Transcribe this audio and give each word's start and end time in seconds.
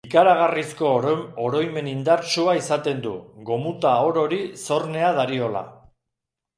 Ikaragarrizko 0.09 0.93
oroimen 1.49 1.91
indartsua 1.91 2.57
izaten 2.61 3.05
du, 3.05 3.13
gomuta 3.53 3.95
orori 4.09 4.43
zornea 4.67 5.17
dariola. 5.23 5.67